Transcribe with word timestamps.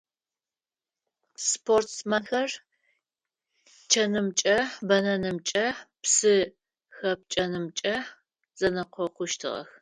Спортсменхэр 1.47 2.49
чъэнымкӀэ, 3.91 4.57
бэнэнымкӀэ, 4.87 5.65
псы 6.01 6.35
хэпкӀэнымкӀэ 6.95 7.95
зэнэкъокъущтыгъэх. 8.59 9.69